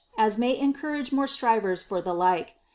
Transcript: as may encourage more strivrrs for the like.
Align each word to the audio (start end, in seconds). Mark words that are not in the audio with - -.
as 0.17 0.35
may 0.35 0.57
encourage 0.57 1.11
more 1.11 1.27
strivrrs 1.27 1.83
for 1.83 2.01
the 2.01 2.11
like. 2.15 2.55